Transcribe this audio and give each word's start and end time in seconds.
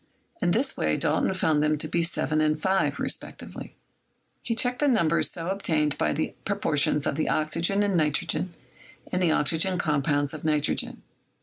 In 0.41 0.49
this 0.49 0.75
way 0.75 0.97
Dalton 0.97 1.31
found 1.35 1.61
them 1.61 1.77
to 1.77 1.87
be 1.87 2.01
7 2.01 2.41
and 2.41 2.59
5, 2.59 2.99
respectively. 2.99 3.75
He 4.41 4.55
checked 4.55 4.79
the 4.79 4.87
numbers 4.87 5.29
so 5.29 5.49
obtained 5.51 5.95
by 5.99 6.11
the 6.11 6.33
proportions 6.43 7.05
of 7.05 7.17
the 7.17 7.29
oxygen 7.29 7.83
and 7.83 7.95
nitrogen 7.95 8.51
in 9.11 9.19
the 9.19 9.29
oxygen 9.31 9.77
compounds 9.77 10.33
of 10.33 10.43
nitrogen. 10.43 11.03